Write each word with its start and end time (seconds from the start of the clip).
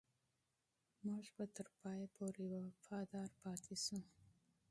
موږ 1.05 1.25
به 1.35 1.45
تر 1.55 1.67
پایه 1.79 2.07
پورې 2.15 2.45
وفادار 2.67 3.29
پاتې 3.41 3.75
شو. 3.83 3.99